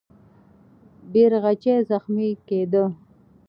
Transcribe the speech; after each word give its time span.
بیرغچی 1.11 1.75
زخمي 1.89 2.29
کېده. 2.47 2.83